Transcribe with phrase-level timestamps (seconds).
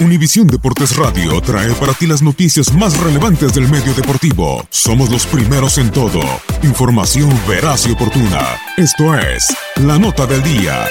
[0.00, 4.66] Univisión Deportes Radio trae para ti las noticias más relevantes del medio deportivo.
[4.70, 6.22] Somos los primeros en todo.
[6.62, 8.58] Información veraz y oportuna.
[8.78, 10.86] Esto es La Nota del Día.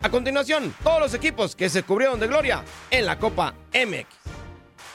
[0.00, 4.21] A continuación, todos los equipos que se cubrieron de gloria en la Copa MX.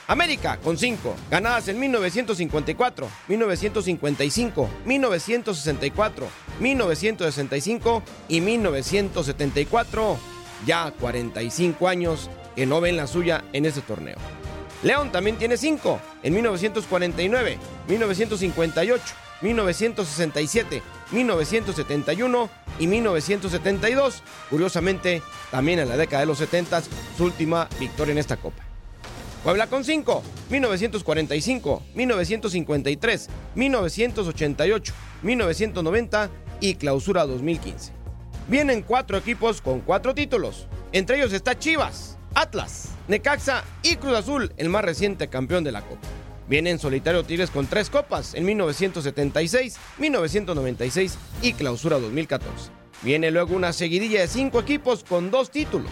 [0.08, 6.28] América con 5, ganadas en 1954, 1955, 1964,
[6.60, 10.18] 1965 y 1974.
[10.66, 14.18] Ya 45 años que no ven la suya en este torneo.
[14.82, 17.58] León también tiene 5 en 1949,
[17.88, 19.04] 1958,
[19.42, 20.82] 1967,
[21.12, 24.24] 1971 y 1972.
[24.50, 26.82] Curiosamente, también en la década de los 70,
[27.18, 28.67] su última victoria en esta copa.
[29.48, 34.94] Puebla con 5, 1945, 1953, 1988,
[35.24, 37.94] 1990 y clausura 2015.
[38.50, 40.68] Vienen cuatro equipos con cuatro títulos.
[40.92, 45.82] Entre ellos está Chivas, Atlas, Necaxa y Cruz Azul, el más reciente campeón de la
[45.82, 46.10] Copa.
[46.50, 52.70] Viene en solitario Tigres con tres copas en 1976, 1996 y clausura 2014.
[53.02, 55.92] Viene luego una seguidilla de cinco equipos con dos títulos.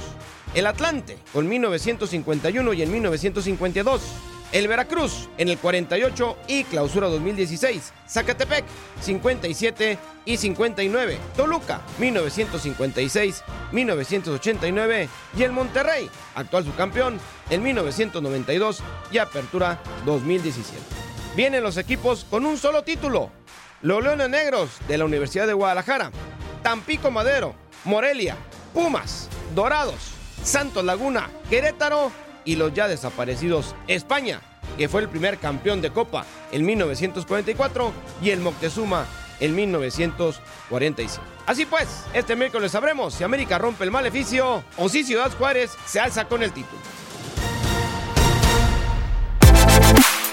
[0.55, 4.01] El Atlante con 1951 y en 1952.
[4.53, 7.91] El Veracruz en el 48 y clausura 2016.
[8.07, 8.63] Zacatepec
[9.01, 11.17] 57 y 59.
[11.35, 18.79] Toluca 1956, 1989 y el Monterrey, actual subcampeón, en 1992
[19.11, 20.79] y apertura 2017.
[21.35, 23.29] Vienen los equipos con un solo título.
[23.81, 26.11] Los Leones Negros de la Universidad de Guadalajara,
[26.63, 28.38] Tampico Madero, Morelia,
[28.73, 30.14] Pumas, Dorados,
[30.45, 32.11] Santos Laguna, Querétaro
[32.45, 34.41] y los ya desaparecidos España,
[34.78, 37.91] que fue el primer campeón de Copa en 1944
[38.22, 39.06] y el Moctezuma
[39.39, 41.23] en 1945.
[41.47, 46.00] Así pues, este miércoles sabremos si América rompe el maleficio o si Ciudad Juárez se
[46.00, 46.79] alza con el título.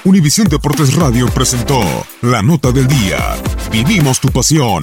[0.04, 1.80] Univisión Deportes Radio presentó
[2.20, 3.36] La Nota del Día.
[3.70, 4.82] Vivimos tu pasión.